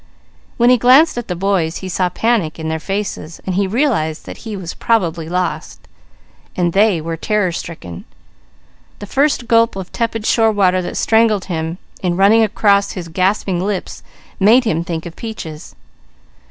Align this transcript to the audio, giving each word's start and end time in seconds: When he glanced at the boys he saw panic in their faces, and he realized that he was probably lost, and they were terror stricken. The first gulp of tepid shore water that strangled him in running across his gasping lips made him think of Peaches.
When 0.57 0.71
he 0.71 0.79
glanced 0.79 1.15
at 1.19 1.27
the 1.27 1.35
boys 1.35 1.77
he 1.85 1.87
saw 1.87 2.09
panic 2.09 2.57
in 2.57 2.69
their 2.69 2.79
faces, 2.79 3.39
and 3.45 3.53
he 3.53 3.67
realized 3.67 4.25
that 4.25 4.37
he 4.37 4.55
was 4.57 4.73
probably 4.73 5.29
lost, 5.29 5.87
and 6.55 6.73
they 6.73 6.99
were 6.99 7.15
terror 7.15 7.51
stricken. 7.51 8.05
The 8.97 9.05
first 9.05 9.47
gulp 9.47 9.75
of 9.75 9.91
tepid 9.91 10.25
shore 10.25 10.51
water 10.53 10.81
that 10.81 10.97
strangled 10.97 11.45
him 11.45 11.77
in 12.01 12.17
running 12.17 12.41
across 12.43 12.93
his 12.93 13.09
gasping 13.09 13.63
lips 13.63 14.01
made 14.39 14.63
him 14.63 14.83
think 14.83 15.05
of 15.05 15.15
Peaches. 15.15 15.75